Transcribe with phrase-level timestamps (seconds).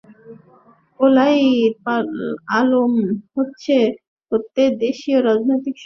[0.99, 1.45] পোল-ই
[2.57, 2.93] আলম
[3.35, 3.75] হচ্ছে
[4.31, 5.79] প্রদেশটির রাজধানী শহর।